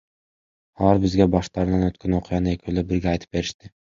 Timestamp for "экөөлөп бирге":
2.57-3.13